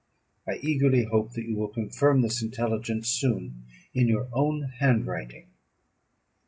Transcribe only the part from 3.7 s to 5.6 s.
in your own handwriting.